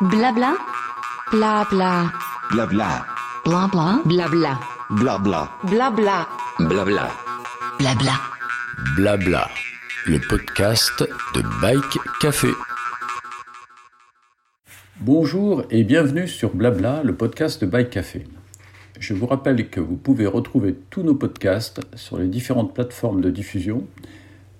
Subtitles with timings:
[0.00, 0.56] Blabla.
[1.32, 2.12] Blabla.
[2.52, 3.04] Blabla.
[3.44, 4.00] Blabla.
[4.04, 4.60] Blabla.
[4.90, 5.50] Blabla.
[5.64, 6.28] Blabla.
[6.60, 7.10] Blabla.
[7.80, 8.12] Blabla.
[8.94, 9.48] Blabla.
[10.06, 11.02] Le podcast
[11.34, 12.46] de Bike Café.
[15.00, 18.24] Bonjour et bienvenue sur Blabla, le podcast de Bike Café.
[19.00, 23.30] Je vous rappelle que vous pouvez retrouver tous nos podcasts sur les différentes plateformes de
[23.30, 23.84] diffusion,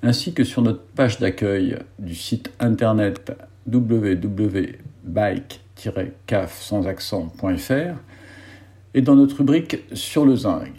[0.02, 3.32] ainsi que sur notre page d'accueil du site internet
[3.66, 7.96] www.bike-caf sans accent.fr
[8.94, 10.72] et dans notre rubrique Sur le zinc.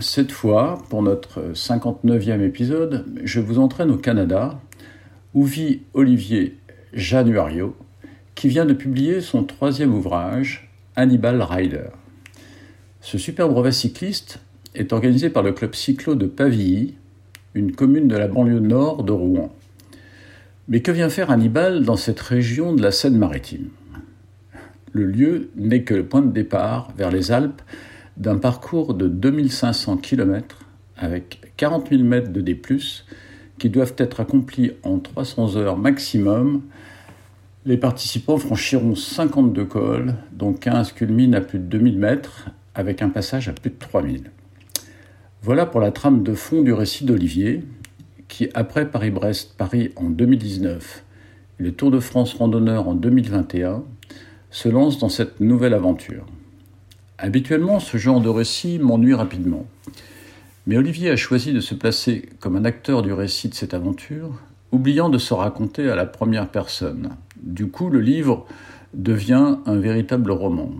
[0.00, 4.60] Cette fois, pour notre 59e épisode, je vous entraîne au Canada,
[5.32, 6.56] où vit Olivier
[6.92, 7.76] Januario,
[8.34, 11.88] qui vient de publier son troisième ouvrage, Hannibal Rider.
[13.00, 14.40] Ce super brevet cycliste
[14.74, 16.94] est organisé par le club cyclo de Pavilly,
[17.54, 19.54] une commune de la banlieue nord de Rouen.
[20.68, 23.68] Mais que vient faire Hannibal dans cette région de la Seine-Maritime
[24.92, 27.62] Le lieu n'est que le point de départ vers les Alpes
[28.16, 30.58] d'un parcours de 2500 km
[30.96, 32.60] avec 40 000 mètres de D+,
[33.58, 36.62] qui doivent être accomplis en 300 heures maximum.
[37.64, 43.08] Les participants franchiront 52 cols, dont 15 culminent à plus de 2000 mètres, avec un
[43.08, 44.30] passage à plus de 3000.
[45.42, 47.62] Voilà pour la trame de fond du récit d'Olivier,
[48.28, 51.04] qui, après Paris-Brest-Paris en 2019
[51.58, 53.84] et le Tour de France randonneur en 2021,
[54.50, 56.26] se lance dans cette nouvelle aventure.
[57.18, 59.66] Habituellement, ce genre de récit m'ennuie rapidement.
[60.66, 64.32] Mais Olivier a choisi de se placer comme un acteur du récit de cette aventure,
[64.72, 67.10] oubliant de se raconter à la première personne.
[67.40, 68.46] Du coup, le livre
[68.92, 70.70] devient un véritable roman.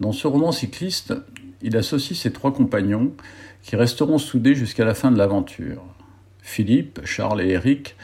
[0.00, 1.14] Dans ce roman cycliste,
[1.62, 3.12] il associe ses trois compagnons
[3.62, 5.82] qui resteront soudés jusqu'à la fin de l'aventure.
[6.44, 7.96] Philippe, Charles et Eric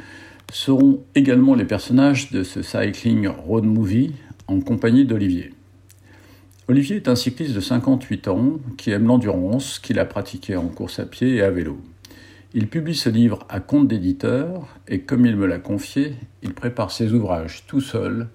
[0.51, 4.15] seront également les personnages de ce cycling road movie
[4.49, 5.53] en compagnie d'Olivier.
[6.67, 10.99] Olivier est un cycliste de 58 ans qui aime l'endurance, qu'il a pratiqué en course
[10.99, 11.79] à pied et à vélo.
[12.55, 16.91] Il publie ce livre à compte d'éditeur et comme il me l'a confié, il prépare
[16.91, 18.29] ses ouvrages tout seul,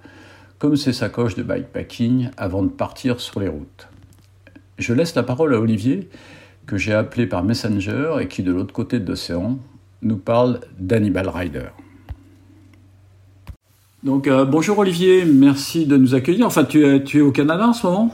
[0.59, 3.89] comme ses sacoches de bikepacking avant de partir sur les routes.
[4.77, 6.09] Je laisse la parole à Olivier,
[6.67, 9.59] que j'ai appelé par Messenger et qui, de l'autre côté de l'océan,
[10.05, 11.65] nous parle d'Hannibal Rider.
[14.03, 16.45] Donc euh, bonjour Olivier, merci de nous accueillir.
[16.45, 18.11] Enfin, tu es, tu es au Canada en ce moment?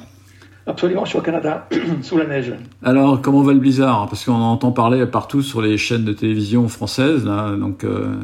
[0.67, 1.67] Absolument, je suis au Canada,
[2.01, 2.53] sous la neige.
[2.83, 4.07] Alors, comment va le blizzard?
[4.07, 8.15] Parce qu'on entend parler partout sur les chaînes de télévision françaises, là, donc euh,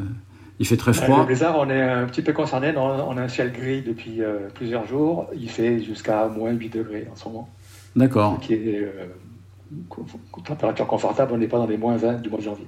[0.60, 1.18] il fait très froid.
[1.18, 4.48] Le blizzard, on est un petit peu concerné, on a un ciel gris depuis euh,
[4.54, 7.48] plusieurs jours, il fait jusqu'à moins 8 degrés en ce moment.
[7.96, 8.38] D'accord.
[8.40, 9.98] Ce qui est euh,
[10.44, 12.66] température confortable, on n'est pas dans les moins 20 du mois de janvier.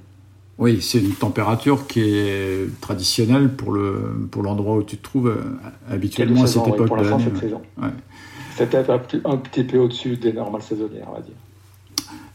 [0.61, 5.29] Oui, c'est une température qui est traditionnelle pour le pour l'endroit où tu te trouves
[5.29, 5.41] euh,
[5.91, 7.23] habituellement à cette oui, époque pour de l'année.
[7.23, 7.61] cette saison.
[7.81, 7.89] Ouais.
[8.55, 11.33] C'est peut-être un, petit- peu au-dessus des normales saisonnières, on va dire.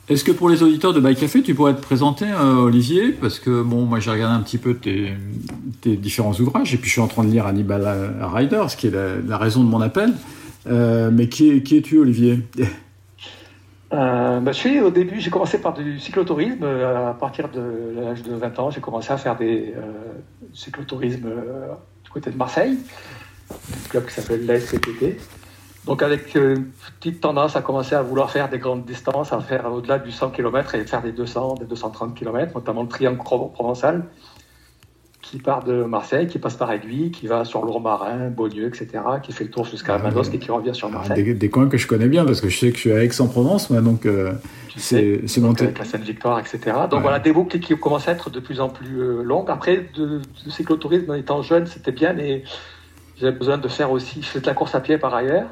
[0.09, 3.13] Est-ce que pour les auditeurs de Bike Café, tu pourrais te présenter, euh, Olivier?
[3.13, 5.13] Parce que bon, moi j'ai regardé un petit peu tes,
[5.81, 8.89] tes différents ouvrages et puis je suis en train de lire Hannibal Rider, ce qui
[8.89, 10.13] est la, la raison de mon appel.
[10.69, 12.41] Euh, mais qui es-tu, Olivier?
[13.93, 16.65] Euh, bah, je suis au début, j'ai commencé par du cyclotourisme.
[16.65, 19.83] euh, À partir de l'âge de 20 ans, j'ai commencé à faire des euh,
[20.53, 21.69] cyclotourisme euh,
[22.03, 22.79] du côté de Marseille,
[23.51, 25.21] un club qui s'appelle l'ASCPT.
[25.85, 26.67] Donc avec une
[26.99, 30.31] petite tendance à commencer à vouloir faire des grandes distances, à faire au-delà du 100
[30.31, 34.05] km et faire des 200, des 230 km, notamment le triangle pro- provençal,
[35.31, 38.87] qui part de Marseille, qui passe par Aiguille, qui va sur Lourmarin, Beaulieu, etc.,
[39.23, 41.25] qui fait le tour jusqu'à Ah, Manosque et qui revient sur Marseille.
[41.25, 43.03] des, des coins que je connais bien parce que je sais que je suis à
[43.03, 44.33] Aix-en-Provence, moi, donc euh,
[44.77, 45.65] c'est monté.
[45.65, 46.59] avec la Seine-Victoire, etc.
[46.89, 47.01] Donc Ouais.
[47.01, 49.51] voilà, des boucles qui commencent à être de plus en plus euh, longues.
[49.51, 52.45] Après, de, de cyclotourisme, étant jeune, c'était bien, mais
[53.19, 55.49] j'avais besoin de faire aussi, je fais de la course à pied par ailleurs,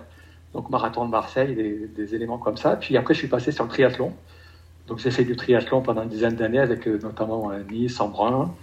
[0.53, 2.77] donc marathon de Marseille, des, des éléments comme ça.
[2.77, 4.13] Puis après, je suis passé sur le triathlon.
[4.87, 8.55] Donc j'ai fait du triathlon pendant une dizaine d'années avec euh, notamment euh, Nice, Embrun.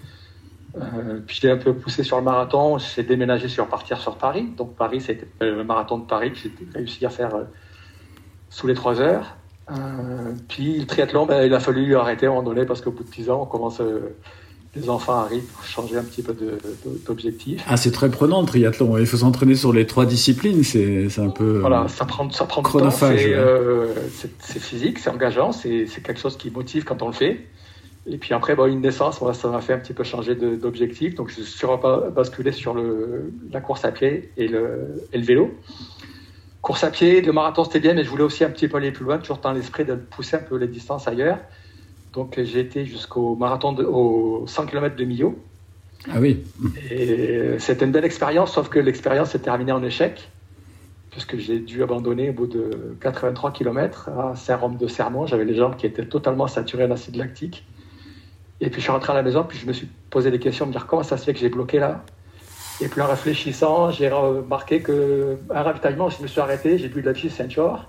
[0.77, 4.49] Euh, puis j'ai un peu poussé sur le marathon, j'ai déménagé sur partir sur Paris.
[4.57, 7.43] Donc Paris, c'était euh, le marathon de Paris que j'ai réussi à faire euh,
[8.49, 9.35] sous les trois heures.
[9.69, 12.91] Euh, puis le triathlon, ben, il a fallu arrêter à un moment donné parce qu'au
[12.91, 13.81] bout de 10 ans, on commence,
[14.75, 16.35] les enfants arrivent pour changer un petit peu
[17.05, 17.63] d'objectif.
[17.67, 18.97] Ah, c'est très prenant le triathlon.
[18.97, 20.63] Il faut s'entraîner sur les trois disciplines.
[20.63, 21.59] C'est un peu.
[21.59, 24.59] Voilà, ça prend, ça prend chronophage, c'est ouais.
[24.59, 27.45] physique, c'est engageant, c'est quelque chose qui motive quand on le fait.
[28.07, 31.15] Et puis après, bon, une naissance, voilà, ça m'a fait un petit peu changer d'objectif.
[31.15, 31.67] Donc je suis
[32.15, 35.51] basculé sur le, la course à pied et le, et le vélo.
[36.61, 38.91] Course à pied, le marathon c'était bien, mais je voulais aussi un petit peu aller
[38.91, 41.39] plus loin, toujours dans l'esprit de pousser un peu les distances ailleurs.
[42.13, 45.39] Donc j'ai été jusqu'au marathon, de, au 100 km de Millau.
[46.09, 46.43] Ah oui.
[46.89, 50.29] Et c'était une belle expérience, sauf que l'expérience s'est terminée en échec,
[51.11, 55.27] puisque j'ai dû abandonner au bout de 83 km à Saint-Rome de Sermon.
[55.27, 57.65] J'avais les jambes qui étaient totalement saturées d'acide lactique.
[58.61, 60.67] Et puis je suis rentré à la maison, puis je me suis posé des questions,
[60.67, 62.03] me dire comment ça se fait que j'ai bloqué là?
[62.79, 67.01] Et puis en réfléchissant, j'ai remarqué que un ravitaillement, je me suis arrêté, j'ai bu
[67.01, 67.81] de la Vichy Saint-Georges.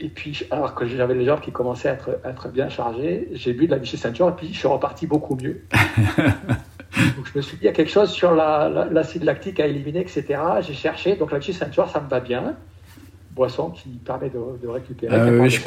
[0.00, 3.28] Et puis, alors que j'avais les jambes qui commençaient à être, à être bien chargées,
[3.32, 5.64] j'ai bu de la Vichy Saint-Georges et puis je suis reparti beaucoup mieux.
[5.72, 9.66] donc je me suis dit, il y a quelque chose sur l'acide la, lactique à
[9.66, 10.40] éliminer, etc.
[10.60, 12.56] J'ai cherché, donc la Vichy Saint-Georges, ça me va bien
[13.34, 15.14] boisson qui permet de, de récupérer.
[15.14, 15.58] Ah oui, je,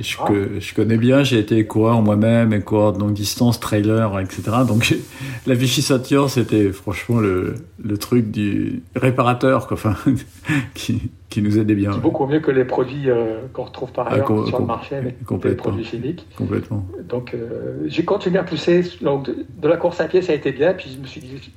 [0.00, 4.42] je, je, connais bien, j'ai été coureur moi-même et coureur de longue distance, trailer, etc.
[4.66, 4.94] Donc
[5.46, 9.96] la Vichy Sature, c'était franchement le, le, truc du réparateur, quoi, enfin,
[10.74, 11.92] qui, qui, nous aidait bien.
[11.92, 14.96] C'est beaucoup mieux que les produits euh, qu'on retrouve par ah, ailleurs sur le marché
[14.96, 16.26] avec les produits chimiques.
[16.36, 16.86] Complètement.
[17.08, 18.84] Donc euh, j'ai continué à pousser.
[19.00, 20.72] Donc, de, de, la course à pied, ça a été bien.
[20.72, 21.50] Puis je me suis dit,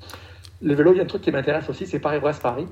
[0.61, 2.65] le vélo, il y a un truc qui m'intéresse aussi, c'est Paris-Brest-Paris.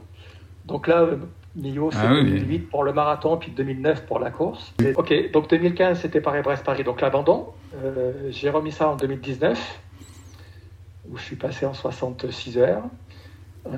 [0.65, 1.07] Donc là,
[1.55, 4.73] Millau, c'est 2008 ah pour le marathon, puis 2009 pour la course.
[4.95, 7.47] Ok, donc 2015, c'était Paris-Brest-Paris, donc l'abandon.
[7.75, 9.79] Euh, j'ai remis ça en 2019,
[11.09, 12.83] où je suis passé en 66 heures.
[13.65, 13.69] Euh,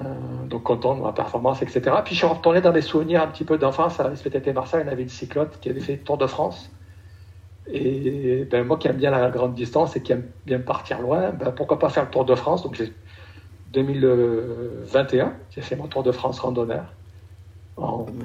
[0.48, 1.82] donc content de ma performance, etc.
[2.04, 4.00] Puis je suis retourné dans des souvenirs un petit peu d'enfance.
[4.00, 6.72] À l'SPTT Marseille, on avait une cyclote qui avait fait le Tour de France.
[7.68, 11.32] Et ben, moi qui aime bien la grande distance et qui aime bien partir loin,
[11.32, 12.64] ben, pourquoi pas faire le Tour de France?
[12.64, 12.82] Donc
[13.76, 16.86] 2021, j'ai fait mon Tour de France randonneur.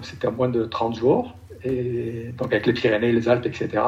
[0.02, 3.82] C'était à moins de 30 jours, et donc avec les Pyrénées, les Alpes, etc.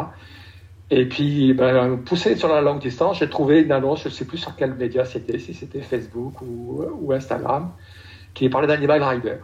[0.91, 4.25] Et puis, ben, poussé sur la longue distance, j'ai trouvé une annonce, je ne sais
[4.25, 7.71] plus sur quel média c'était, si c'était Facebook ou, Instagram,
[8.35, 9.37] qui parlait d'Animal Rider.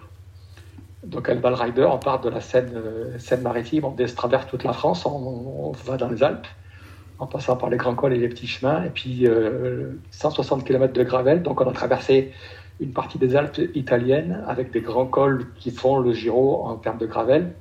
[1.05, 2.73] Donc, Animal Rider, on part de la Seine,
[3.19, 6.49] Seine maritime, on traverse toute la France, on, va dans les Alpes,
[7.19, 9.27] en passant par les grands cols et les petits chemins, et puis
[10.11, 11.43] 160 euh, km de gravel.
[11.43, 12.33] Donc, on a traversé
[12.81, 16.99] une partie des Alpes italiennes avec des grands cols qui font le Giro en termes
[16.99, 17.53] de gravel,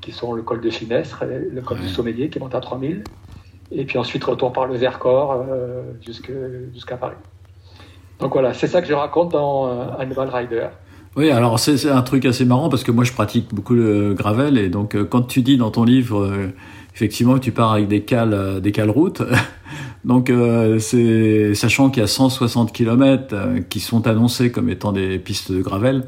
[0.00, 3.04] qui sont le col de Finestre, le col du Sommelier qui monte à 3000,
[3.70, 7.16] et puis ensuite retour par le Vercors euh, jusqu'à Paris.
[8.18, 10.66] Donc voilà, c'est ça que je raconte dans euh, Animal Rider.
[11.16, 14.58] Oui, alors c'est un truc assez marrant parce que moi je pratique beaucoup le gravel
[14.58, 16.28] et donc quand tu dis dans ton livre
[16.94, 19.22] effectivement tu pars avec des cales, des cales routes,
[20.04, 20.78] Donc, euh,
[21.54, 25.62] sachant qu'il y a 160 km euh, qui sont annoncés comme étant des pistes de
[25.62, 26.04] gravel,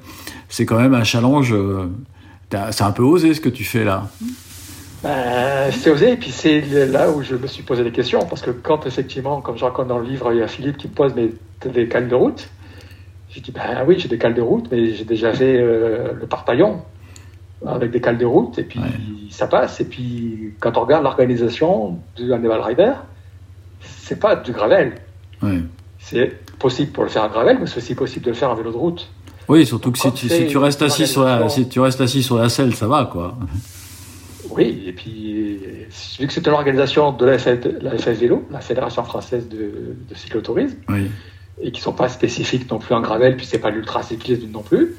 [0.48, 1.52] c'est quand même un challenge.
[1.52, 1.86] Euh,
[2.70, 4.08] c'est un peu osé ce que tu fais là.
[5.02, 8.42] Ben, c'est osé, et puis c'est là où je me suis posé des questions, parce
[8.42, 10.92] que quand effectivement, comme je raconte dans le livre, il y a Philippe qui me
[10.92, 12.48] pose des cales de route?
[13.30, 16.82] J'ai dit ben oui, j'ai des cales de route, mais j'ai déjà fait le parpaillon
[17.64, 18.80] avec des cales de route, et puis
[19.30, 19.80] ça passe.
[19.80, 22.92] Et puis quand on regarde l'organisation du Animal Rider,
[23.80, 24.94] c'est pas du gravel.
[25.98, 28.54] C'est possible pour le faire en gravel, mais c'est aussi possible de le faire en
[28.54, 29.08] vélo de route.
[29.48, 32.22] Oui, surtout que si tu, si tu, restes assis sur la, si tu restes assis
[32.22, 33.36] sur la selle, ça va, quoi.
[34.50, 35.58] Oui, et puis,
[36.18, 40.78] vu que c'est une organisation de la, FF, Vélo, la Fédération française de, cyclotourisme,
[41.60, 44.48] et qui ne sont pas spécifiques non plus en gravel, puis c'est pas l'ultra cyclisme
[44.50, 44.96] non plus,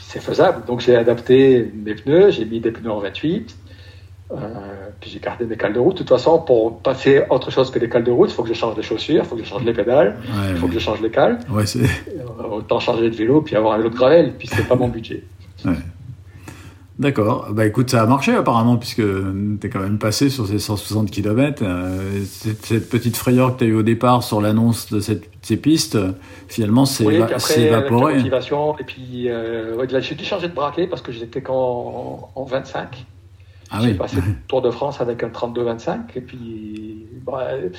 [0.00, 0.64] c'est faisable.
[0.66, 3.56] Donc j'ai adapté mes pneus, j'ai mis des pneus en 28,
[4.32, 4.36] euh,
[5.00, 5.94] puis j'ai gardé mes cales de route.
[5.94, 8.48] De toute façon, pour passer autre chose que des cales de route, il faut que
[8.48, 10.16] je change les chaussures, il faut que je change les pédales,
[10.50, 11.38] il faut que je change les cales.
[11.50, 11.64] Ouais.
[11.76, 14.88] Euh, autant changer de vélo, puis avoir un vélo de gravel, puis c'est pas mon
[14.88, 15.24] budget.
[17.00, 17.48] D'accord.
[17.52, 21.10] Bah écoute, ça a marché apparemment, puisque tu es quand même passé sur ces 160
[21.10, 21.62] km.
[21.62, 25.56] Euh, cette petite frayeur que tu as eu au départ sur l'annonce de cette, ces
[25.56, 25.96] pistes,
[26.46, 27.14] finalement, c'est oui,
[27.56, 28.16] évaporé.
[28.16, 33.06] motivation, et puis euh, j'ai dû changer de braquet parce que j'étais qu'en en 25.
[33.70, 37.72] Ah J'ai passé le Tour de France avec un 32-25 et puis bah, le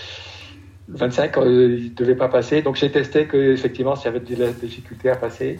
[0.98, 4.22] 25 euh, il ne devait pas passer donc j'ai testé que effectivement s'il y avait
[4.22, 5.60] des difficultés à passer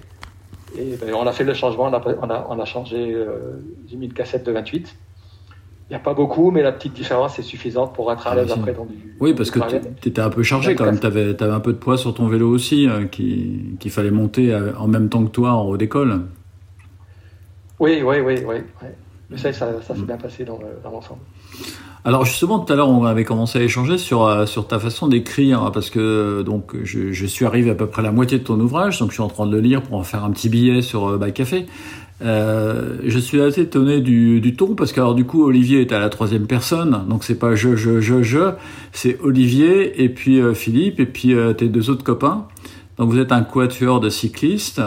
[0.78, 4.06] et ben, on a fait le changement on a, on a, changé euh, j'ai mis
[4.06, 4.96] une cassette de 28
[5.92, 8.50] il n'y a pas beaucoup, mais la petite différence est suffisante pour être à l'aise
[8.50, 9.14] après dans du.
[9.20, 9.60] Oui, parce que
[10.00, 10.98] tu étais un peu chargé quand même.
[10.98, 14.54] Tu avais, avais, un peu de poids sur ton vélo aussi, hein, qu'il fallait monter
[14.54, 16.22] euh, en même temps que toi en haut d'école.
[17.78, 18.56] Oui, oui, oui, oui.
[18.82, 18.88] oui.
[19.30, 21.20] Mais ça, ça, s'est bien passé dans, l'ensemble.
[22.04, 25.08] Alors justement, tout à l'heure, on avait commencé à échanger sur, euh, sur ta façon
[25.08, 28.44] d'écrire, hein, parce que donc je, suis arrivé à peu près à la moitié de
[28.44, 30.50] ton ouvrage, donc je suis en train de le lire pour en faire un petit
[30.50, 31.68] billet sur euh, Café.
[32.24, 36.00] Euh, je suis assez étonné du, ton parce que alors du coup Olivier est à
[36.00, 38.52] la troisième personne, donc c'est pas je je je je,
[38.92, 42.46] c'est Olivier et puis euh, Philippe et puis tes deux autres copains.
[42.98, 44.82] Donc vous êtes un quatuor de cyclistes.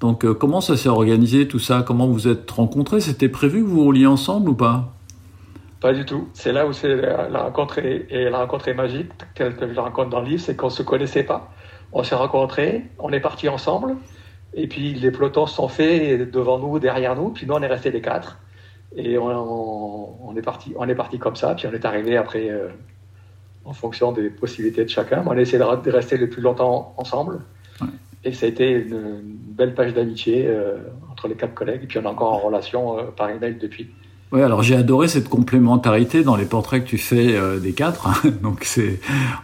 [0.00, 1.84] Donc euh, comment ça s'est organisé tout ça?
[1.86, 3.00] Comment vous êtes rencontrés?
[3.00, 4.92] C'était prévu que vous rouliez ensemble ou pas?
[5.84, 6.30] Pas du tout.
[6.32, 9.74] C'est là où c'est la rencontre est, et la rencontre est magique, telle que je
[9.74, 11.52] la rencontre dans le livre, c'est qu'on ne se connaissait pas.
[11.92, 13.96] On s'est rencontrés, on est partis ensemble.
[14.54, 17.28] Et puis les pelotons se sont faits devant nous, derrière nous.
[17.28, 18.38] Puis nous, on est restés les quatre.
[18.96, 21.54] Et on, on est parti, on est parti comme ça.
[21.54, 22.68] Puis on est arrivé après, euh,
[23.66, 25.22] en fonction des possibilités de chacun.
[25.26, 27.42] On a essayé de rester le plus longtemps ensemble.
[27.82, 27.88] Ouais.
[28.24, 30.78] Et ça a été une, une belle page d'amitié euh,
[31.12, 31.82] entre les quatre collègues.
[31.82, 33.90] Et puis on est encore en relation euh, par email depuis.
[34.34, 38.08] Oui, alors j'ai adoré cette complémentarité dans les portraits que tu fais euh, des quatre.
[38.08, 38.30] hein.
[38.42, 38.98] Donc c'est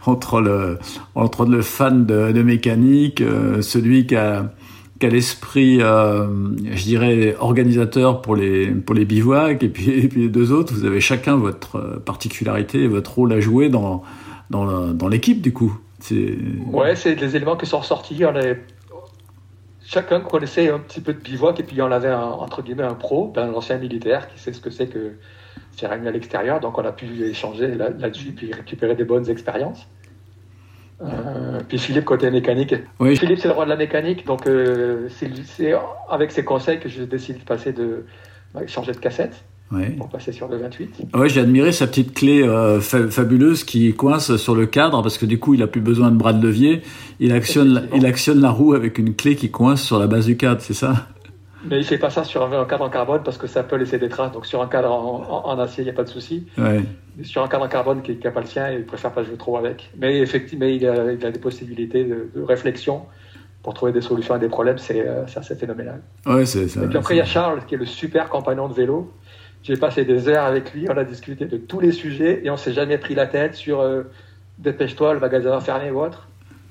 [0.05, 0.79] entre le
[1.15, 4.51] entre le fan de, mécanique, euh, celui qui a
[4.99, 6.27] qui l'esprit, euh,
[6.73, 10.99] je dirais, organisateur pour les pour les bivouacs, et puis les deux autres, vous avez
[10.99, 14.03] chacun votre particularité, et votre rôle à jouer dans
[14.49, 15.73] dans dans l'équipe du coup.
[16.67, 18.25] Ouais, c'est des éléments qui sont ressortis.
[18.25, 18.61] On avait...
[19.93, 22.93] Chacun connaissait un petit peu de bivouac et puis on avait un, entre guillemets un
[22.93, 25.15] pro, un ancien militaire qui sait ce que c'est que
[25.75, 26.61] faire une nuit à l'extérieur.
[26.61, 29.85] Donc on a pu échanger là- là-dessus puis récupérer des bonnes expériences.
[31.01, 32.73] Euh, puis Philippe côté mécanique.
[33.01, 35.73] oui, Philippe c'est le roi de la mécanique, donc euh, c'est
[36.09, 38.05] avec ses conseils que j'ai décidé de passer de
[38.53, 39.91] bah, changer de cassette ouais.
[39.91, 41.01] pour passer sur le 28.
[41.15, 45.17] Ouais, j'ai admiré sa petite clé euh, fa- fabuleuse qui coince sur le cadre parce
[45.17, 46.81] que du coup, il a plus besoin de bras de levier.
[47.19, 50.25] Il actionne, la, il actionne la roue avec une clé qui coince sur la base
[50.25, 51.07] du cadre, c'est ça?
[51.69, 53.99] Mais il fait pas ça sur un, cadre en carbone parce que ça peut laisser
[53.99, 54.31] des traces.
[54.31, 56.47] Donc sur un cadre en, en- en acier, il n'y a pas de souci.
[56.57, 56.81] Ouais.
[57.21, 59.57] Sur un cadre en carbone qui n'a pas le sien, il préfère pas jouer trop
[59.57, 59.91] avec.
[59.99, 63.03] Mais effectivement, il a, il a des possibilités de, de réflexion
[63.61, 64.79] pour trouver des solutions à des problèmes.
[64.79, 66.01] C'est euh, assez phénoménal.
[66.25, 66.83] Ouais, c'est ça.
[66.83, 69.11] Et puis après, il y a Charles qui est le super compagnon de vélo.
[69.63, 72.57] J'ai passé des heures avec lui, on a discuté de tous les sujets et on
[72.57, 74.03] s'est jamais pris la tête sur euh,
[74.57, 76.27] dépêche-toi, le magasin va fermer ou autre.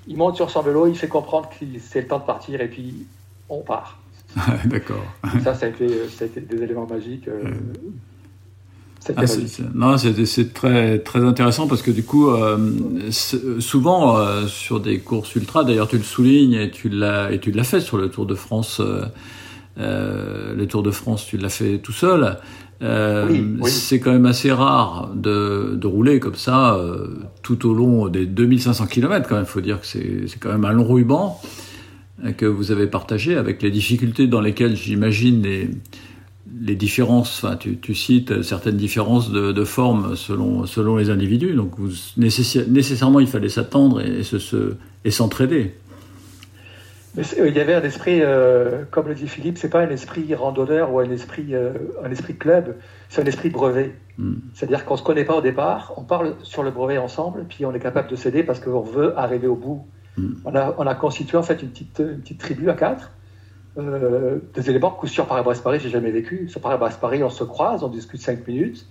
[0.08, 2.68] Il monte sur son vélo, il fait comprendre que c'est le temps de partir et
[2.68, 3.06] puis
[3.48, 3.98] on part.
[4.64, 5.04] D'accord.
[5.44, 7.28] Ça, ça a été, euh, ça a été des éléments magiques.
[7.28, 7.42] euh,
[9.16, 9.96] Ah, c'est- non,
[10.52, 12.58] très très intéressant parce que du coup, euh,
[13.10, 17.50] souvent euh, sur des courses ultra, d'ailleurs tu le soulignes et tu l'as et tu
[17.50, 18.80] l'as fait sur le Tour de France.
[19.78, 22.36] Euh, le Tour de France, tu l'as fait tout seul.
[22.82, 23.70] Euh, Oui, oui.
[23.70, 27.08] C'est quand même assez rare de, de rouler comme ça euh,
[27.42, 29.28] tout au long des 2500 km.
[29.28, 31.38] Quand même, faut dire que c'est quand même un long ruban
[32.24, 35.70] euh, que vous avez partagé avec les difficultés dans lesquelles j'imagine les
[36.62, 41.52] les différences, enfin, tu, tu cites certaines différences de, de forme selon, selon les individus,
[41.54, 45.74] donc vous, nécessairement il fallait s'attendre et, et se, se- et s'entraider.
[47.16, 50.92] Il y avait un esprit, euh, comme le dit Philippe, c'est pas un esprit randonneur
[50.92, 51.72] ou un esprit, euh,
[52.04, 52.76] un esprit club,
[53.08, 53.94] c'est un esprit brevet.
[54.16, 54.34] Mm.
[54.54, 57.74] C'est-à-dire qu'on se connaît pas au départ, on parle sur le brevet ensemble, puis on
[57.74, 59.86] est capable de s'aider parce qu'on veut arriver au bout.
[60.16, 60.34] Mm.
[60.44, 63.10] On, a, on a constitué en fait une petite, une petite tribu à quatre.
[63.78, 66.48] Euh, des éléments que sur Paris-Brest-Paris, j'ai jamais vécu.
[66.48, 68.86] Sur Paris-Brest-Paris, on se croise, on discute cinq minutes,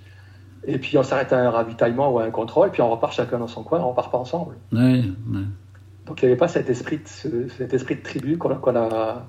[0.65, 3.39] et puis on s'arrête à un ravitaillement ou à un contrôle, puis on repart chacun
[3.39, 4.55] dans son coin, on repart pas ensemble.
[4.71, 5.43] Ouais, ouais.
[6.09, 9.27] Donc il n'y avait pas cet esprit de, ce- cet esprit de tribu qu'on a,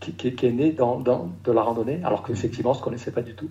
[0.00, 3.12] qui, qui- est né dans, dans- de la randonnée, alors qu'effectivement on ne se connaissait
[3.12, 3.48] pas du tout.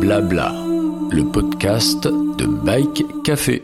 [0.00, 0.52] Blabla,
[1.10, 3.62] le podcast de Bike Café.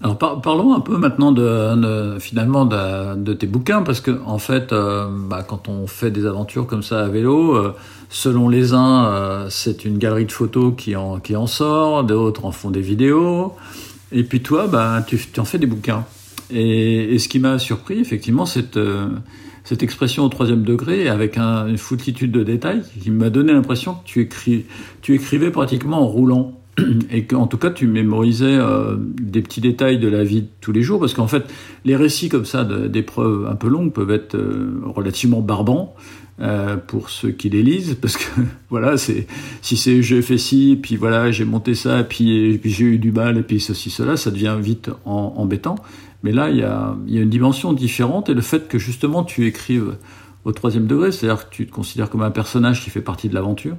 [0.00, 4.72] Alors par- parlons un peu maintenant de, finalement de, tes bouquins parce que en fait
[4.72, 7.74] euh, bah, quand on fait des aventures comme ça à vélo, euh,
[8.08, 12.44] selon les uns euh, c'est une galerie de photos qui en, qui en sort, d'autres
[12.44, 13.54] en font des vidéos
[14.12, 16.04] et puis toi bah, tu, en fais des bouquins.
[16.50, 18.44] Et, ce qui m'a surpris effectivement
[18.76, 19.08] euh,
[19.64, 23.94] cette expression au troisième degré avec un- une foultitude de détails qui m'a donné l'impression
[23.94, 24.64] que tu, écris,
[25.02, 26.52] tu écrivais pratiquement en roulant
[27.10, 30.72] et qu'en tout cas tu mémorisais euh, des petits détails de la vie de tous
[30.72, 31.44] les jours parce qu'en fait
[31.84, 35.94] les récits comme ça d'épreuves un peu longues peuvent être euh, relativement barbants
[36.40, 39.26] euh, pour ceux qui les lisent parce que voilà c'est
[39.60, 42.98] si c'est j'ai fait ci puis voilà j'ai monté ça puis, et puis j'ai eu
[42.98, 45.74] du mal et puis ceci cela ça devient vite en- embêtant.
[46.22, 49.24] Mais là il y a, y a une dimension différente et le fait que justement
[49.24, 49.96] tu écrives
[50.44, 53.34] au troisième degré c'est-à-dire que tu te considères comme un personnage qui fait partie de
[53.34, 53.76] l'aventure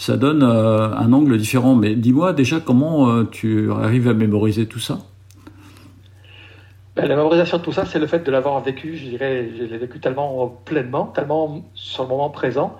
[0.00, 1.74] ça donne euh, un angle différent.
[1.74, 4.98] Mais dis-moi déjà comment euh, tu arrives à mémoriser tout ça?
[6.96, 9.64] Ben, la mémorisation de tout ça, c'est le fait de l'avoir vécu, je dirais, je
[9.64, 12.76] l'ai vécu tellement pleinement, tellement sur le moment présent,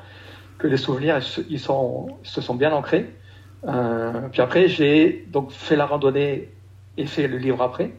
[0.59, 3.07] que les souvenirs ils se, sont, bien ancrés.
[3.69, 6.49] Euh, puis après, j'ai donc fait la randonnée
[6.97, 7.93] et fait le livre après.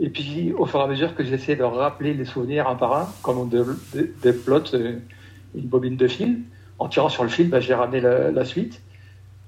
[0.00, 2.96] Et puis, au fur et à mesure que j'essayais de rappeler les souvenirs un par
[2.96, 4.98] un, comme on dé- dé- déplote euh,
[5.56, 6.38] une bobine de fil,
[6.78, 8.80] en tirant sur le fil, ben, j'ai ramené la, la suite.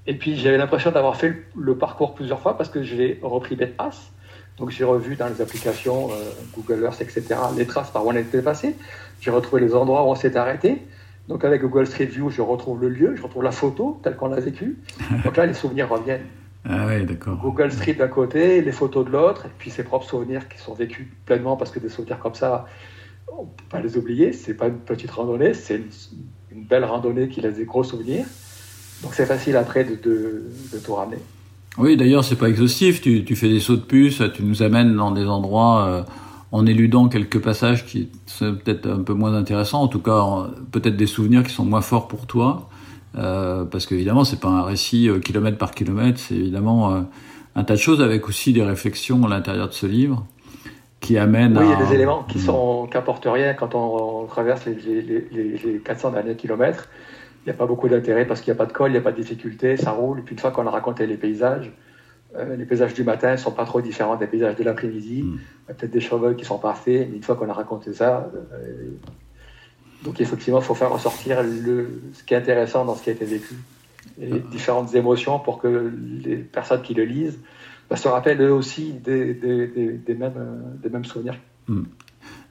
[0.07, 3.55] Et puis, j'avais l'impression d'avoir fait le, le parcours plusieurs fois parce que j'ai repris
[3.55, 4.11] des traces.
[4.57, 6.15] Donc, j'ai revu dans les applications euh,
[6.55, 8.75] Google Earth, etc., les traces par où on était passé.
[9.21, 10.81] J'ai retrouvé les endroits où on s'était arrêté.
[11.27, 14.27] Donc avec Google Street View, je retrouve le lieu, je retrouve la photo telle qu'on
[14.27, 14.79] l'a vécue.
[15.23, 16.25] Donc là, les souvenirs reviennent.
[16.63, 17.39] Ah ouais, d'accord.
[17.41, 20.75] Google Street d'un côté, les photos de l'autre, et puis ses propres souvenirs qui sont
[20.75, 22.67] vécus pleinement, parce que des souvenirs comme ça,
[23.37, 24.33] on ne peut pas les oublier.
[24.33, 25.81] C'est pas une petite randonnée, c'est
[26.51, 28.25] une, belle randonnée qui laisse des gros souvenirs.
[29.03, 31.17] Donc c'est facile après de, de, tout ramener.
[31.77, 33.01] Oui, d'ailleurs, c'est pas exhaustif.
[33.01, 36.03] Tu, fais des sauts de puce, tu nous amènes dans des endroits euh,
[36.51, 40.97] en éludant quelques passages qui sont peut-être un peu moins intéressants, en tout cas, peut-être
[40.97, 42.69] des souvenirs qui sont moins forts pour toi.
[43.17, 47.05] Euh, parce qu'évidemment, c'est pas un récit euh, kilomètre par kilomètre, c'est évidemment
[47.55, 50.25] un tas de choses avec aussi des réflexions à l'intérieur de ce livre
[51.01, 51.65] qui amènent oui, à...
[51.65, 52.87] il y a des éléments qui sont
[53.25, 56.87] rien quand on, on traverse les, les, les, les, 400 derniers kilomètres.
[57.43, 58.99] Il n'y a pas beaucoup d'intérêt parce qu'il n'y a pas de col, il n'y
[58.99, 60.19] a pas de difficulté, ça roule.
[60.19, 61.71] Et puis une fois qu'on a raconté les paysages,
[62.37, 65.23] euh, les paysages du matin ne sont pas trop différents des paysages de l'après-midi.
[65.23, 65.39] Mm.
[65.65, 67.93] Il y a peut-être des cheveux qui sont parfaits, mais une fois qu'on a raconté
[67.93, 68.91] ça, euh,
[70.03, 73.13] donc effectivement, il faut faire ressortir le, ce qui est intéressant dans ce qui a
[73.13, 73.55] été vécu
[74.19, 75.91] et les différentes émotions pour que
[76.23, 77.39] les personnes qui le lisent
[77.91, 81.35] bah, se rappellent eux aussi des, des mêmes, souvenirs.
[81.67, 81.81] Mm.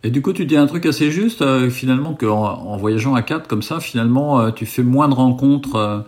[0.02, 3.23] Et du coup, tu dis un truc assez juste, euh, finalement, qu'en en voyageant à
[3.23, 6.00] quatre comme ça, finalement, euh, tu fais moins de rencontres euh,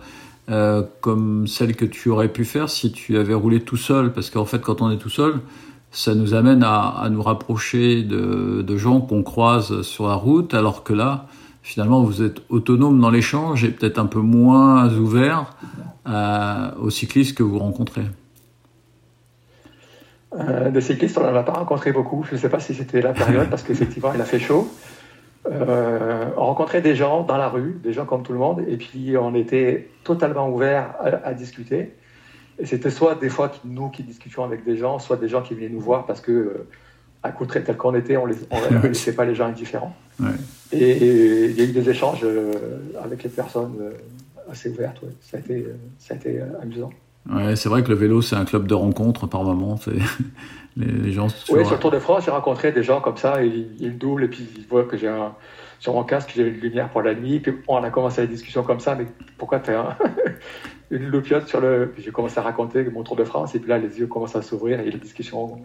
[0.49, 4.13] euh, comme celles que tu aurais pu faire si tu avais roulé tout seul.
[4.13, 5.39] Parce qu'en fait, quand on est tout seul,
[5.89, 10.93] ça nous amène à, nous rapprocher de, gens qu'on croise sur la route, alors que
[10.93, 11.25] là,
[11.63, 15.55] finalement, vous êtes autonome dans l'échange et peut-être un peu moins ouvert
[16.07, 18.03] euh, aux cyclistes que vous rencontrez.
[20.39, 22.23] Euh, des cyclistes, on n'en a pas rencontré beaucoup.
[22.23, 24.67] Je ne sais pas si c'était la période, parce qu'effectivement, il a fait chaud.
[25.51, 28.77] Euh, on rencontrait des gens dans la rue, des gens comme tout le monde, et
[28.77, 31.93] puis on était totalement ouvert à, à discuter.
[32.59, 35.53] Et c'était soit des fois nous qui discutions avec des gens, soit des gens qui
[35.53, 36.67] venaient nous voir parce que euh,
[37.23, 38.33] à tel qu'on était, on ne
[38.87, 39.95] laissait pas les gens indifférents.
[40.71, 40.97] Et
[41.45, 42.53] il y a eu des échanges euh,
[43.03, 43.91] avec les personnes
[44.51, 45.01] assez ouvertes.
[45.01, 45.09] Ouais.
[45.21, 45.65] Ça a été,
[45.99, 46.91] ça a été amusant.
[47.29, 49.79] Ouais, c'est vrai que le vélo, c'est un club de rencontres par moment.
[50.75, 51.27] Les, les, gens.
[51.49, 53.93] Oui, sur le Tour de France, j'ai rencontré des gens comme ça, et ils me
[53.95, 55.35] doublent, et puis ils voient que j'ai un.
[55.77, 58.63] Sur mon casque, j'ai une lumière pour la nuit, puis on a commencé la discussion
[58.63, 59.05] comme ça, mais
[59.37, 59.97] pourquoi tu as un...
[60.89, 61.91] une loupiote sur le.
[61.93, 64.35] Puis j'ai commencé à raconter mon Tour de France, et puis là, les yeux commencent
[64.35, 65.59] à s'ouvrir, et les discussions,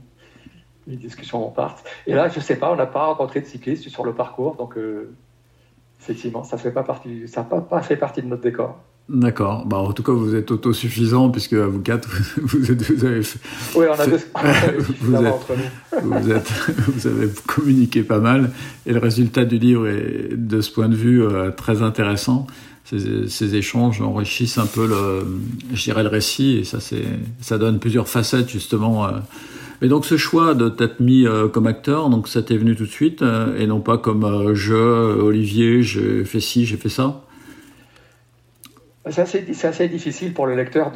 [0.86, 1.88] les discussions partent.
[2.06, 4.76] Et là, je sais pas, on n'a pas rencontré de cyclistes sur le parcours, donc
[4.76, 5.14] euh,
[5.98, 8.78] effectivement, ça fait pas partie, ça n'a pas, pas fait partie de notre décor.
[9.08, 9.64] D'accord.
[9.66, 12.08] Bah, en tout cas, vous êtes autosuffisant puisque vous quatre,
[12.42, 13.38] vous, êtes, vous avez fait...
[13.74, 14.18] Oui, on a deux
[15.00, 16.10] vous, êtes, entre nous.
[16.20, 16.52] vous, êtes,
[16.88, 18.50] vous avez communiqué pas mal
[18.86, 22.46] et le résultat du livre est, de ce point de vue, euh, très intéressant.
[22.84, 25.26] Ces, ces, échanges enrichissent un peu le,
[25.74, 27.04] je dirais, le récit et ça, c'est,
[27.40, 29.06] ça donne plusieurs facettes, justement.
[29.06, 29.10] Euh.
[29.80, 32.84] Mais donc, ce choix de t'être mis euh, comme acteur, donc ça t'est venu tout
[32.84, 36.88] de suite euh, et non pas comme euh, je, Olivier, j'ai fait ci, j'ai fait
[36.88, 37.22] ça?
[39.10, 40.92] C'est assez, assez, difficile pour le lecteur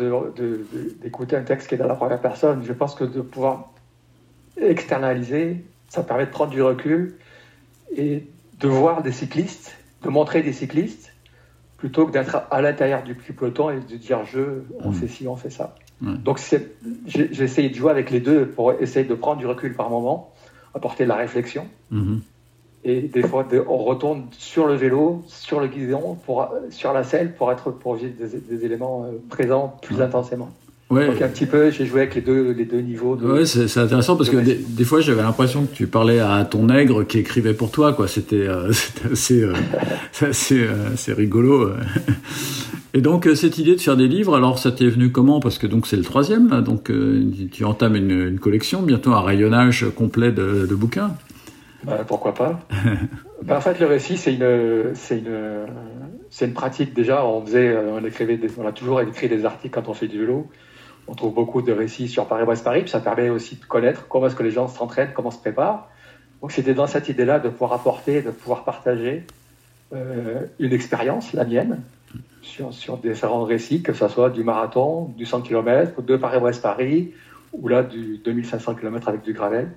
[1.03, 2.63] d'écouter un texte qui est dans la première personne.
[2.65, 3.73] Je pense que de pouvoir
[4.57, 7.17] externaliser, ça permet de prendre du recul
[7.97, 8.27] et
[8.61, 11.13] de voir des cyclistes, de montrer des cyclistes,
[11.77, 14.95] plutôt que d'être à l'intérieur du peloton et de dire je, on mmh.
[14.95, 15.75] fait ci, on fait ça.
[16.01, 16.15] Mmh.
[16.19, 16.41] Donc
[17.07, 20.33] j'ai essayé de jouer avec les deux pour essayer de prendre du recul par moment,
[20.75, 21.67] apporter de la réflexion.
[21.91, 22.19] Mmh.
[22.85, 27.35] Et des fois, on retourne sur le vélo, sur le guidon, pour, sur la selle,
[27.35, 30.03] pour être pour vivre des, des éléments présents plus ouais.
[30.03, 30.51] intensément.
[30.93, 31.07] Ouais.
[31.07, 33.17] Donc un petit peu, j'ai joué avec les deux, les deux niveaux.
[33.17, 36.45] De, ouais, c'est intéressant parce que des, des, fois, j'avais l'impression que tu parlais à
[36.45, 38.09] ton nègre qui écrivait pour toi, quoi.
[38.09, 38.71] C'était euh,
[39.11, 39.55] assez, euh,
[40.21, 41.71] assez, euh, assez rigolo.
[42.95, 45.41] Et donc cette idée de faire des livres, alors ça t'est venu comment?
[45.41, 46.93] Parce que donc c'est le troisième, là, donc
[47.51, 51.13] tu entames une, une, collection, bientôt un rayonnage complet de, de bouquins.
[51.85, 52.61] Ben, pourquoi pas
[53.43, 55.67] ben, En fait, le récit, c'est une, c'est une,
[56.31, 57.25] c'est une pratique déjà.
[57.27, 60.21] On faisait, on écrivait, des, on a toujours écrit des articles quand on fait du
[60.21, 60.49] vélo.
[61.09, 64.43] On trouve beaucoup de récits sur Paris-Brest-Paris, ça permet aussi de connaître comment est-ce que
[64.43, 65.89] les gens s'entraînent, comment se préparent.
[66.41, 69.25] Donc c'était dans cette idée-là de pouvoir apporter, de pouvoir partager
[69.93, 71.83] euh, une expérience, la mienne,
[72.41, 77.13] sur, sur différents récits, que ce soit du marathon, du 100 km, de Paris-Brest-Paris,
[77.53, 79.71] ou là du 2500 km avec du gravel.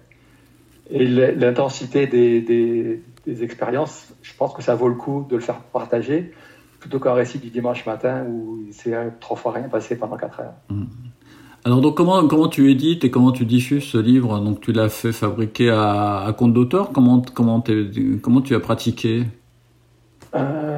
[0.90, 5.42] Et l'intensité des, des, des, expériences, je pense que ça vaut le coup de le
[5.42, 6.32] faire partager
[6.80, 10.42] plutôt qu'un récit du dimanche matin où il s'est trois fois rien passé pendant quatre
[10.42, 10.54] heures.
[10.70, 10.84] Mmh.
[11.64, 14.40] Alors donc comment comment tu édites et comment tu diffuses ce livre?
[14.40, 16.92] Donc tu l'as fait fabriquer à, à compte d'auteur.
[16.92, 17.64] Comment comment
[18.22, 19.24] comment tu as pratiqué?
[20.36, 20.75] Euh,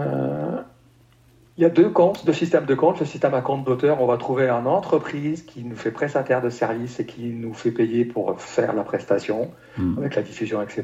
[1.57, 2.99] Il y a deux comptes, deux systèmes de comptes.
[2.99, 6.49] Le système à compte d'auteur, on va trouver une entreprise qui nous fait prestataire de
[6.51, 9.93] services et qui nous fait payer pour faire la prestation Hmm.
[9.93, 9.97] mmh.
[9.99, 10.83] avec la diffusion, etc.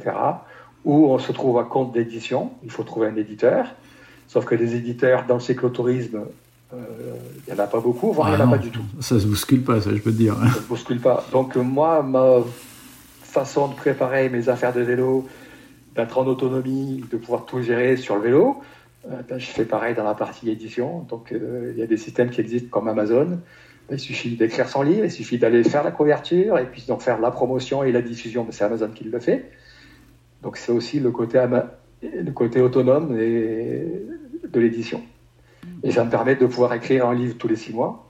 [0.86, 2.52] Ou on se trouve à compte d'édition.
[2.64, 3.66] Il faut trouver un éditeur.
[4.28, 6.22] Sauf que les éditeurs dans le cyclotourisme,
[6.74, 6.78] euh,
[7.48, 8.84] il n'y en a pas beaucoup, voire il n'y en a Ah pas du tout.
[9.00, 10.36] Ça se bouscule pas, ça je peux te dire.
[10.36, 11.26] Ça ne bouscule pas.
[11.32, 12.40] Donc euh, moi, ma
[13.22, 15.28] façon de préparer mes affaires de vélo,
[15.96, 18.83] d'être en autonomie, de pouvoir tout gérer sur le vélo, euh,
[19.38, 21.00] je fais pareil dans la partie édition.
[21.10, 23.40] Donc euh, il y a des systèmes qui existent comme Amazon.
[23.90, 27.00] Ben, il suffit d'écrire son livre, il suffit d'aller faire la couverture et puis d'en
[27.00, 28.44] faire la promotion et la diffusion.
[28.44, 29.52] Ben, c'est Amazon qui le fait.
[30.42, 31.44] Donc c'est aussi le côté,
[32.02, 34.04] le côté autonome et-
[34.48, 35.02] de l'édition.
[35.84, 38.06] Et ça me permet de pouvoir écrire un livre tous les six mois.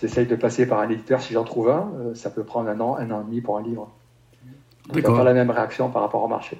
[0.00, 1.92] J'essaye de passer par un éditeur si j'en trouve un.
[2.00, 3.82] euh, ça peut prendre un an, un an et demi pour un livre.
[4.86, 5.18] Donc, il n'y a D'accord.
[5.18, 6.58] pas la même réaction par rapport au marché.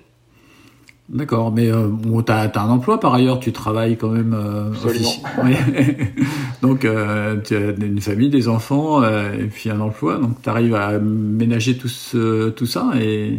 [1.10, 4.70] D'accord, mais euh, bon, tu as, un emploi par ailleurs, tu travailles quand même euh,
[6.62, 10.48] donc euh, tu as une famille, des enfants euh, et puis un emploi, donc tu
[10.48, 13.38] arrives à ménager tout, ce- tout ça et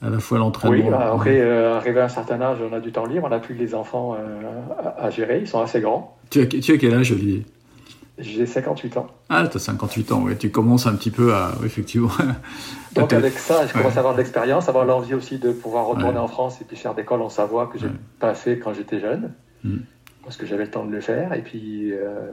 [0.00, 0.86] à la fois l'entraînement.
[0.88, 3.40] Oui, après, euh, arrivé à un certain âge, on a du temps libre, on n'a
[3.40, 4.16] plus que les enfants
[4.98, 6.16] à, à gérer, ils sont assez grands.
[6.30, 7.44] Tu as, tu as quel âge Olivier?
[8.20, 9.06] J'ai 58 ans.
[9.30, 12.10] Ah, tu as 58 ans, ouais, tu commences un petit peu à, effectivement.
[12.94, 13.96] Donc avec ça, je commence Ouais.
[13.96, 16.24] à avoir de l'expérience, avoir l'envie aussi de pouvoir retourner Ouais.
[16.24, 17.92] en France et puis faire des cols en Savoie que j'ai Ouais.
[18.18, 19.32] pas fait quand j'étais jeune,
[19.64, 19.76] Mm.
[20.24, 21.32] parce que j'avais le temps de le faire.
[21.34, 22.30] Et puis, euh,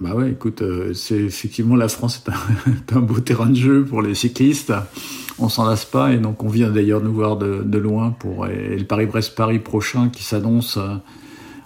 [0.00, 2.24] Bah ouais, écoute, euh, c'est effectivement la France
[2.66, 4.72] est un, beau terrain de jeu pour les cyclistes.
[5.38, 8.46] On s'en lasse pas et donc on vient d'ailleurs nous voir de, de loin pour
[8.48, 10.96] et le Paris-Brest-Paris prochain qui s'annonce euh,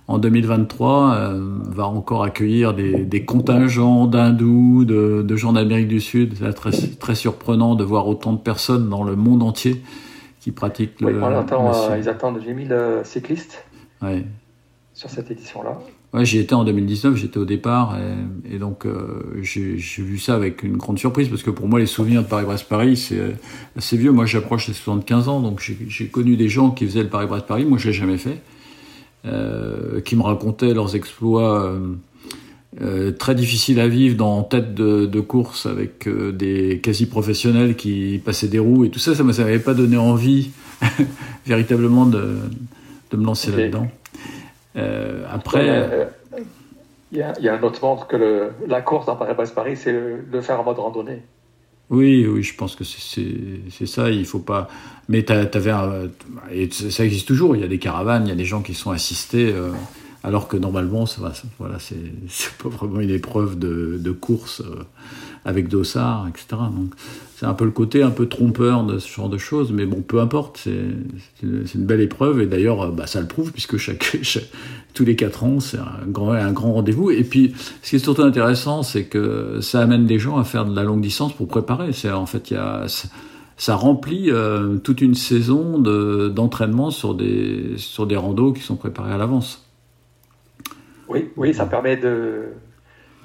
[0.09, 6.01] en 2023 euh, va encore accueillir des, des contingents d'hindous, de, de gens d'Amérique du
[6.01, 6.35] Sud.
[6.38, 9.83] C'est très, très surprenant de voir autant de personnes dans le monde entier
[10.40, 11.21] qui pratiquent le.
[11.23, 13.64] attend, le euh, ils attendent 8000 euh, cyclistes
[14.03, 14.25] Ouais.
[14.95, 15.79] sur cette édition-là.
[16.12, 18.87] Ouais, j'y étais en 2019, j'étais au départ, et, et donc
[19.42, 22.97] j'ai vu ça avec une grande surprise, parce que pour moi, les souvenirs de Paris-Brest-Paris,
[22.97, 23.21] c'est
[23.77, 24.12] assez vieux.
[24.12, 27.77] Moi, j'approche des 75 ans, donc j'ai connu des gens qui faisaient le Paris-Brest-Paris, moi,
[27.77, 28.38] je l'ai jamais fait,
[30.05, 31.95] qui me racontaient leurs exploits euh,
[32.83, 38.21] euh, très difficiles à vivre dans tête de, de course avec euh, des quasi-professionnels qui
[38.23, 40.51] passaient des roues, et tout ça, ça ne m'avait pas donné envie
[41.47, 42.37] véritablement de,
[43.11, 43.89] de me lancer là-dedans.
[44.77, 45.67] Euh, après...
[45.71, 46.05] Euh,
[47.12, 49.77] Il y, a, il y a un autre monde que le, la course dans Paris-Brest-Paris,
[49.77, 51.23] c'est le, le faire en mode randonnée.
[51.88, 54.11] Oui, oui, je pense que c'est- ça.
[54.11, 54.68] Il faut pas.
[55.09, 56.09] Mais t'avais un...
[56.51, 57.55] et ça existe toujours.
[57.55, 59.70] Il y a des caravanes, il y a des gens qui sont assistés, euh,
[60.25, 61.33] alors que normalement, ça va.
[61.59, 61.96] Voilà, c'est
[62.62, 64.83] pas vraiment une épreuve de, course euh,
[65.44, 66.46] avec dossard, etc.
[67.38, 69.70] c'est un peu le côté un peu trompeur de ce genre de choses.
[69.70, 70.59] Mais bon, peu importe.
[70.64, 70.72] C'est
[71.42, 74.49] une, belle épreuve et d'ailleurs, euh, bah, ça le prouve puisque chaque, chaque-
[74.94, 77.11] tous les quatre ans, c'est un grand un grand rendez-vous.
[77.11, 80.64] Et puis, ce qui est surtout intéressant, c'est que ça amène les gens à faire
[80.64, 81.92] de la longue distance pour préparer.
[81.92, 82.87] C'est en fait, il y a
[83.59, 88.77] ça- remplit euh, toute une saison de- d'entraînement sur des sur des randos qui sont
[88.77, 89.62] préparés à l'avance.
[91.11, 92.44] Oui, oui, ça permet de,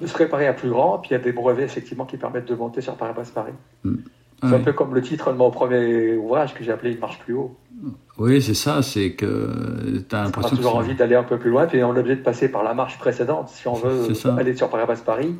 [0.02, 0.98] de se préparer à plus grand.
[0.98, 3.52] Puis il y a des brevets effectivement qui permettent de monter sur Paris-Brest-Paris.
[3.84, 7.20] C'est un peu comme le titre de mon premier ouvrage que j'ai appelé Une marche
[7.20, 7.56] plus haut.
[8.18, 8.82] Oui, c'est ça.
[8.82, 11.82] C'est que tu as On a l'impression toujours envie d'aller un peu plus loin, puis
[11.84, 13.48] on est obligé de passer par la marche précédente.
[13.50, 15.36] Si on veut aller sur Paris-Brest-Paris,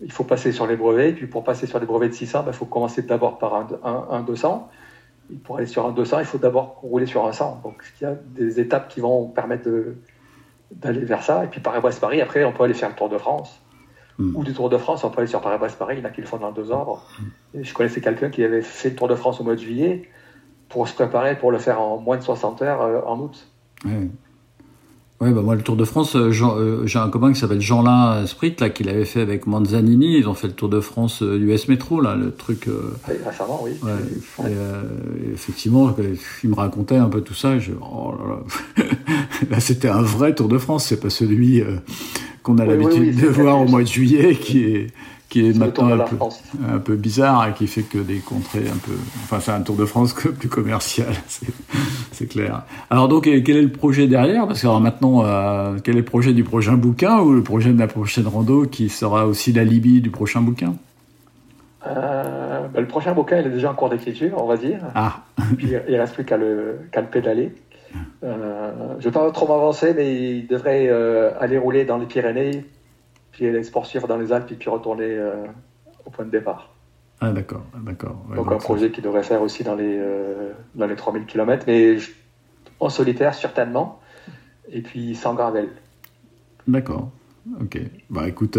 [0.00, 1.12] il faut passer sur les brevets.
[1.12, 4.06] Puis pour passer sur les brevets de 600, il faut commencer d'abord par un, un,
[4.10, 4.70] un 200.
[5.32, 7.62] Et pour aller sur un 200, il faut d'abord rouler sur un 100.
[7.64, 9.68] Donc il y a des étapes qui vont permettre
[10.70, 11.44] d'aller vers ça.
[11.44, 13.60] Et puis Paris-Brest-Paris, après, on peut aller faire le Tour de France.
[14.18, 14.36] Mm.
[14.36, 15.96] Ou du Tour de France, on peut aller sur Paris-Brest-Paris.
[15.98, 17.04] Il y en a qui le font dans deux ordres.
[17.54, 20.08] Et je connaissais quelqu'un qui avait fait le Tour de France au mois de juillet
[20.68, 23.48] pour se préparer pour le faire en moins de 60 heures euh, en août.
[25.20, 28.26] Ouais, bah moi, le Tour de France, euh, euh, j'ai un copain qui s'appelle Jean-Lin
[28.26, 30.18] Sprit, là, qui l'avait fait avec Manzanini.
[30.18, 32.68] Ils ont fait le Tour de France US Métro, là, le truc.
[33.24, 33.72] récemment, oui.
[33.82, 35.94] Ouais, et, effectivement,
[36.42, 37.58] il me racontait un peu tout ça.
[37.58, 38.84] Je, oh là là.
[39.50, 40.86] Là, c'était un vrai Tour de France.
[40.86, 41.62] C'est pas celui
[42.44, 44.86] qu'on a Oui, l'habitude oui, de voir au mois de juillet, qui est
[45.30, 46.16] qui est maintenant un la peu,
[46.72, 48.92] un peu bizarre et qui fait que des contrées un peu.
[49.24, 51.08] Enfin, c'est un Tour de France plus commercial,
[52.12, 52.62] c'est- clair.
[52.88, 54.46] Alors donc, quel est le projet derrière?
[54.46, 57.72] Parce que alors, maintenant, euh, quel est le projet du prochain bouquin ou le projet
[57.72, 60.74] de la prochaine rando qui sera aussi l'alibi du prochain bouquin?
[61.86, 64.78] Euh, ben, le prochain bouquin, il est déjà en cours d'écriture, on va dire.
[64.94, 65.22] Ah,
[65.58, 67.52] Puis il ne reste plus qu'à le, qu'à le pédaler.
[68.24, 72.06] Euh, je ne vais pas trop m'avancer, mais il devrait euh, aller rouler dans les
[72.06, 72.64] Pyrénées,
[73.32, 75.44] puis aller se poursuivre dans les Alpes, et puis retourner euh,
[76.06, 76.70] au point de départ.
[77.20, 78.16] ah d'accord, d'accord.
[78.30, 80.00] Ouais, donc donc un projet qu'il devrait faire aussi dans les,
[80.74, 82.12] dans les 3000 km, mais je-
[82.80, 84.00] en solitaire certainement,
[84.70, 85.68] et puis sans gravel.
[86.66, 87.10] D'accord.
[87.60, 87.78] Ok.
[88.08, 88.56] Bah écoute,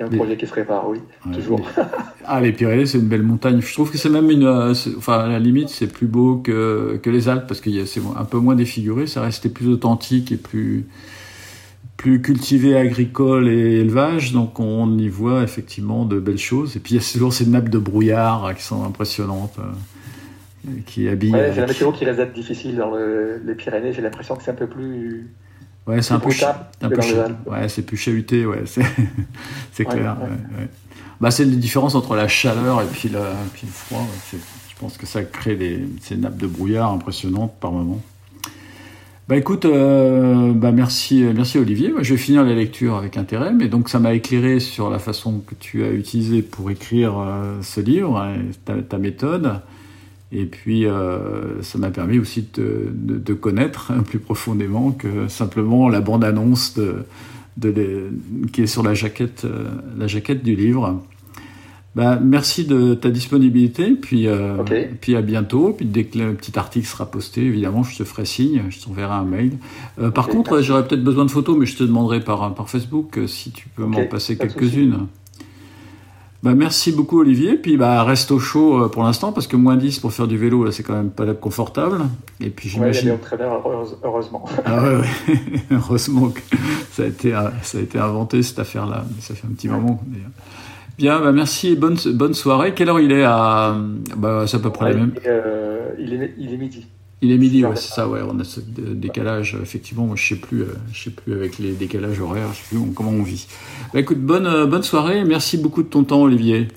[0.00, 1.00] A un projet qui se prépare, oui,
[1.32, 1.60] toujours.
[2.24, 3.60] ah, les Pyrénées, c'est une belle montagne.
[3.60, 4.44] Je trouve que c'est même une.
[4.44, 8.00] Euh, enfin, à la limite, c'est plus beau que, que les Alpes parce que c'est
[8.16, 9.08] un peu moins défiguré.
[9.08, 10.86] Ça restait plus authentique et plus,
[11.96, 14.32] plus cultivé agricole et élevage.
[14.32, 16.76] Donc, on y voit effectivement de belles choses.
[16.76, 19.56] Et puis, il y a toujours ces nappes de brouillard qui sont impressionnantes.
[19.58, 21.32] Euh, qui habillent.
[21.32, 23.92] Ouais, c'est la météo qui reste difficile dans les Pyrénées.
[23.92, 25.28] J'ai l'impression que c'est un peu plus
[25.88, 26.28] Ouais, c'est un peu,
[26.82, 26.96] un peu
[27.46, 30.16] ouais, c'est plus chahuté, ouais, c'est clair.
[31.20, 33.20] Bah, c'est les différences entre la chaleur et puis, le
[33.72, 34.06] froid.
[34.32, 38.00] je pense que ça crée des, ces nappes de brouillard impressionnantes par moment.
[39.28, 41.92] Bah écoute, euh, bah merci, merci Olivier.
[42.00, 45.42] je vais finir la lecture avec intérêt, mais donc ça m'a éclairé sur la façon
[45.46, 48.36] que tu as utilisée pour écrire euh, ce livre, hein,
[48.88, 49.60] ta, méthode.
[50.30, 56.00] Et puis, euh, ça m'a permis aussi de, de, connaître plus profondément que simplement la
[56.00, 57.04] bande-annonce de,
[57.56, 58.10] de
[58.52, 61.02] qui est sur la jaquette, euh, la jaquette du livre.
[61.96, 64.62] Bah, merci de ta disponibilité, puis, euh,
[65.00, 65.72] puis à bientôt.
[65.72, 69.14] Puis dès que le petit article sera posté, évidemment, je te ferai signe, je t'enverrai
[69.14, 69.52] un mail.
[70.14, 73.50] par contre, j'aurais peut-être besoin de photos, mais je te demanderai par, par Facebook si
[73.50, 75.08] tu peux m'en passer quelques-unes.
[76.42, 79.76] Bah, merci beaucoup Olivier, puis bah, reste au chaud euh, pour l'instant parce que moins
[79.76, 82.02] 10 pour faire du vélo là c'est quand même pas confortable.
[82.40, 83.10] Et puis j'imagine.
[83.10, 83.18] Ouais,
[84.04, 84.44] heureusement.
[84.64, 85.40] Ah ouais, ouais.
[85.72, 86.40] heureusement que
[86.92, 89.68] ça a été euh, ça a été inventé cette affaire là, ça fait un petit
[89.68, 90.00] moment.
[90.96, 92.72] Bien, bah merci et bonne bonne soirée.
[92.74, 93.76] Quelle heure il est à
[94.16, 95.14] bah c'est à peu près la même.
[95.26, 96.86] Euh, il, est, il est midi.
[97.20, 98.20] Il est midi, ouais, c'est ça, ouais.
[98.28, 100.06] On a ce décalage, effectivement.
[100.06, 102.92] Moi, je sais plus, euh, je sais plus avec les décalages horaires, je sais plus
[102.94, 103.48] comment on vit.
[103.92, 105.24] Bah, écoute, bonne, euh, bonne soirée.
[105.24, 106.68] Merci beaucoup de ton temps, Olivier.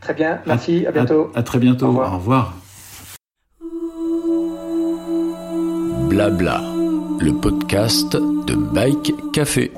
[0.00, 0.86] Très bien, merci.
[0.86, 1.30] À, bientôt.
[1.34, 1.86] À, très bientôt.
[1.86, 2.54] Au revoir.
[6.08, 6.62] Blabla,
[7.20, 9.72] le podcast de Bike Café.